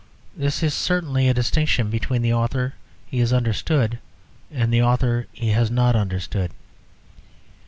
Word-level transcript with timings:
This 0.35 0.63
is 0.63 0.73
certainly 0.73 1.29
a 1.29 1.33
distinction 1.35 1.91
between 1.91 2.23
the 2.23 2.33
author 2.33 2.73
he 3.05 3.19
has 3.19 3.31
understood 3.31 3.99
and 4.51 4.73
the 4.73 4.81
author 4.81 5.27
he 5.31 5.49
has 5.49 5.69
not 5.69 5.95
understood. 5.95 6.49